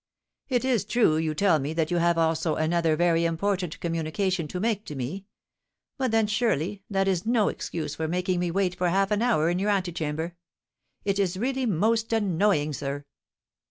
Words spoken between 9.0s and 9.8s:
an hour in your